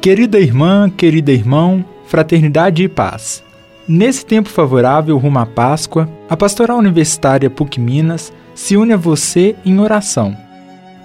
[0.00, 3.44] Querida irmã, querido irmão, fraternidade e paz.
[3.86, 9.54] Nesse tempo favorável rumo à Páscoa, a Pastoral Universitária PUC Minas se une a você
[9.62, 10.34] em oração.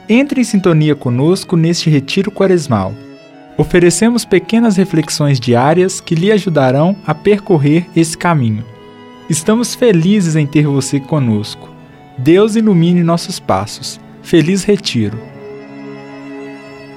[0.07, 2.93] Entre em sintonia conosco neste retiro quaresmal.
[3.57, 8.63] Oferecemos pequenas reflexões diárias que lhe ajudarão a percorrer esse caminho.
[9.29, 11.69] Estamos felizes em ter você conosco.
[12.17, 13.99] Deus ilumine nossos passos.
[14.21, 15.34] Feliz retiro.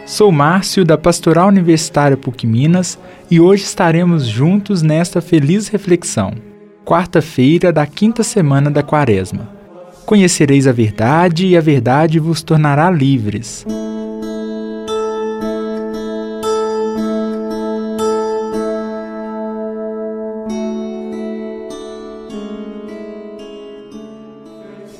[0.08, 2.98] Sou Márcio da Pastoral Universitária PUC Minas
[3.30, 6.32] e hoje estaremos juntos nesta feliz reflexão.
[6.82, 9.50] Quarta-feira da quinta semana da Quaresma.
[10.06, 13.66] Conhecereis a verdade e a verdade vos tornará livres.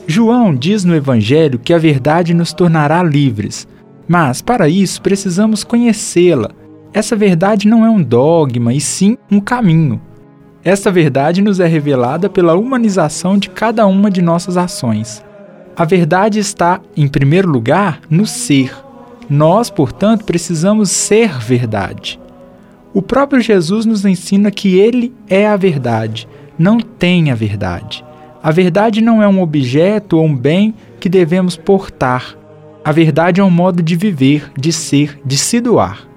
[0.06, 3.67] João diz no Evangelho que a verdade nos tornará livres
[4.09, 6.51] mas, para isso, precisamos conhecê-la.
[6.92, 10.01] Essa verdade não é um dogma, e sim um caminho.
[10.64, 15.23] Esta verdade nos é revelada pela humanização de cada uma de nossas ações.
[15.77, 18.75] A verdade está, em primeiro lugar, no ser.
[19.31, 22.19] Nós, portanto, precisamos ser verdade.
[22.92, 26.27] O próprio Jesus nos ensina que Ele é a verdade,
[26.59, 28.05] não tem a verdade.
[28.42, 32.36] A verdade não é um objeto ou um bem que devemos portar,
[32.84, 36.09] a verdade é um modo de viver, de ser, de se doar.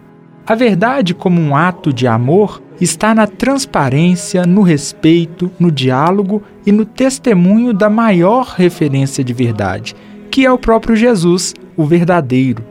[0.45, 6.71] A verdade, como um ato de amor, está na transparência, no respeito, no diálogo e
[6.71, 9.95] no testemunho da maior referência de verdade,
[10.29, 12.63] que é o próprio Jesus, o verdadeiro.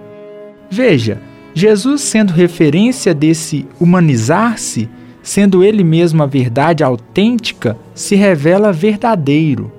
[0.71, 1.21] Veja,
[1.55, 4.89] Jesus, sendo referência desse humanizar-se,
[5.23, 9.71] sendo ele mesmo a verdade autêntica, se revela verdadeiro.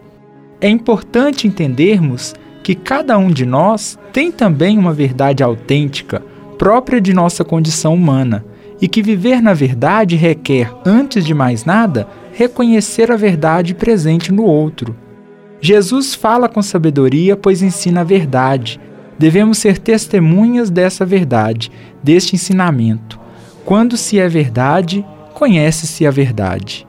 [0.59, 6.21] É importante entendermos que cada um de nós tem também uma verdade autêntica,
[6.57, 8.45] própria de nossa condição humana,
[8.81, 14.43] e que viver na verdade requer, antes de mais nada, reconhecer a verdade presente no
[14.43, 14.95] outro.
[15.59, 18.79] Jesus fala com sabedoria, pois ensina a verdade.
[19.19, 21.71] Devemos ser testemunhas dessa verdade,
[22.01, 23.19] deste ensinamento.
[23.63, 26.87] Quando se é verdade, conhece-se a verdade.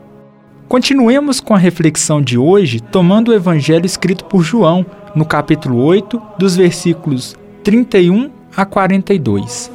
[0.69, 6.20] Continuemos com a reflexão de hoje, tomando o evangelho escrito por João, no capítulo 8,
[6.38, 9.70] dos versículos 31 a 42.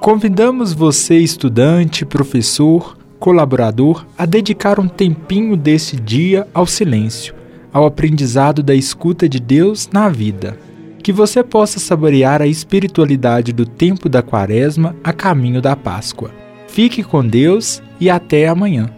[0.00, 7.34] Convidamos você, estudante, professor, colaborador, a dedicar um tempinho desse dia ao silêncio,
[7.72, 10.58] ao aprendizado da escuta de Deus na vida.
[11.02, 16.30] Que você possa saborear a espiritualidade do tempo da Quaresma a caminho da Páscoa.
[16.68, 18.97] Fique com Deus e até amanhã.